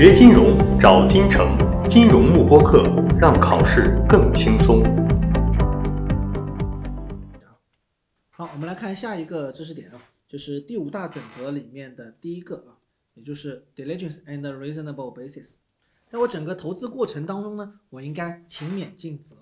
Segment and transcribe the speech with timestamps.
[0.00, 2.84] 学金融找金城，金融慕播课，
[3.20, 4.82] 让考试更轻松。
[8.30, 12.80] 好，我们来看下一个知识点啊，就是第五大准则里面的第一个啊，
[13.12, 15.50] 也就是 diligence and reasonable basis。
[16.08, 19.36] 在我整个投资过程当中呢，我应该勤勉尽责。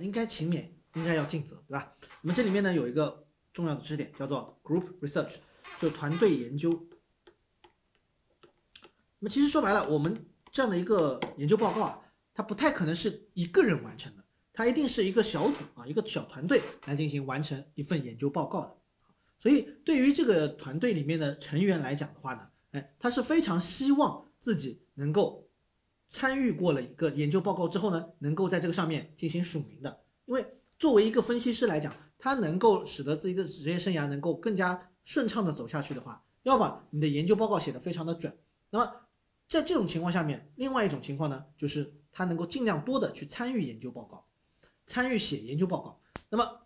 [0.00, 0.66] 应该勤勉，
[0.96, 1.94] 应该要尽责，对吧？
[2.20, 5.36] 那么这里面呢有一个重要的知识点，叫做 group research，
[5.80, 6.70] 就团队研究。
[9.18, 12.00] 那么其实说白了，我们这样的一个研究报告啊，
[12.32, 18.76] 它不太可能是一个人完成的，它一定是一个小组啊，一个小团队来进行完成一份研究报告的。
[19.38, 25.46] 所以对于这个团队里面的成员来讲的话呢，哎，他是非常希望自己能够。
[26.12, 30.00] 参与过了一个研究报告之后呢，能够在这个上面进行署名的。
[30.26, 30.44] 因为
[30.76, 38.36] 作为一个分析师来讲，他能够使得自己的职业生涯能够更加顺畅的走下去的话，要么你的研究报告写的非常的准。
[38.68, 38.92] 那么
[39.48, 44.24] 在这种情况下面，另外一种情况呢，就是他能够尽量多的去参与研究报告，
[44.86, 45.98] 参与写研究报告。
[46.28, 46.60] 那么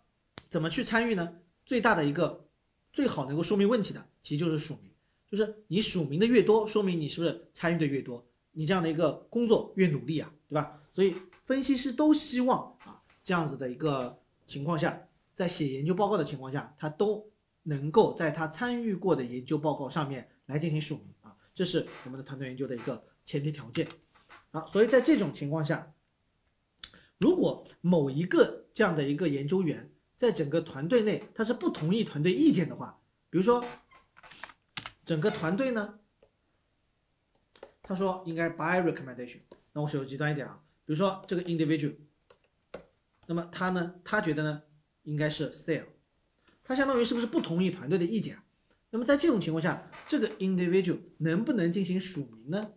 [0.49, 1.33] 怎么去参与呢？
[1.65, 2.45] 最大的一个
[2.91, 4.91] 最好能够说明问题的，其实就是署名。
[5.27, 8.23] 就是你署名的越多，说明你是不是参与的越多。
[8.51, 10.79] 你这样的一个工作越努力啊，对吧？
[10.93, 15.01] 所以分析师都希望啊，这样子的一个情况下，
[15.35, 17.29] 在写研究报告的情况下，他都
[17.63, 23.87] 能够在他参与过的研究报告上面来进行署名啊，这是我们的团队研究的一个前提条件
[24.51, 24.65] 啊。
[24.65, 25.93] 所以在这种情况下，
[27.17, 32.99] 如果某一个这样的一个研究员在整个团队内他是不同意团队意见的话，
[33.29, 33.63] 比如说
[35.05, 35.99] 整个团队呢？
[37.87, 41.95] 他说应该 by recommendation，那我说极端一点啊，比如说这个 individual，
[43.27, 44.63] 那么他呢，他觉得呢
[45.05, 45.85] 应该是 sale，
[46.63, 48.37] 他相当于是不是不同意团队的意见？
[48.89, 52.73] 那么在这种情况下，这个 individual 能不能进行署名呢？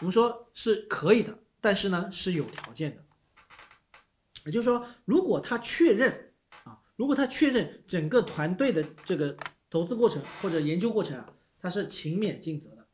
[0.00, 3.04] 我们说是可以的，但是呢是有条件的，
[4.46, 6.34] 也就是说，如果他确认
[6.64, 9.36] 啊，如果他确认整个团队的这个。
[9.70, 12.86] 投资过程或者研究过程啊，他是勤勉尽责的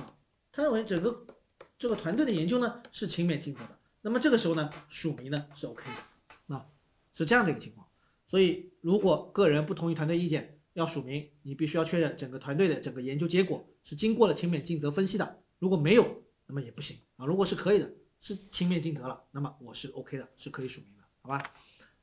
[0.00, 0.16] 啊，
[0.52, 1.26] 他认为整个
[1.78, 6.66] 这个团队的研究呢是勤勉尽责的，那么这个时候呢署名呢是 OK 的啊，
[7.14, 7.86] 是这样的一个情况。
[8.26, 17.26] 所以如果个人不同意团队意见要署名，你必须要确认整个团队的整个研究结果是经过了勤勉尽责分析的，如果没有，那么也不行啊。
[17.26, 21.42] 如果是可以的，是勤勉尽责了，那么我是 OK 的，是可以署名的，好吧？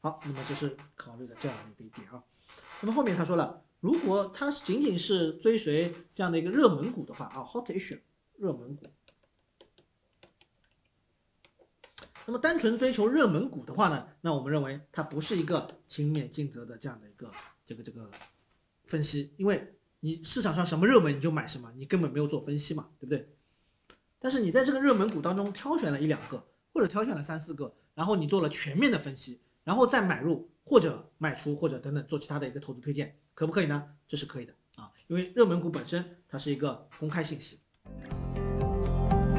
[0.01, 2.23] 好，那么这是考虑的这样的一个点啊。
[2.81, 7.99] 那么后面他说了，如果他仅仅是追随这样的一个热门股的话啊，hot issue
[8.39, 8.83] 热门股，
[12.25, 17.29] 那么单纯追求热门股的话呢，那我们认为它不是一个勤勉尽责的这样的一个
[17.65, 18.09] 这个这个
[18.85, 23.35] 分析，因为你市场上什么热门你就买什么，你根本没有做分析嘛，对不对？
[24.19, 29.41] 但是你在这个热门股当中挑选了一两个，或者挑选了三四个，然后你做了全面的分析。
[29.65, 33.93] 然后再买入或者卖出或者等等做其他的一个投资推荐，可不可以呢？
[34.07, 37.59] 这是可以的啊，因为热门股本身它是一个公开信息。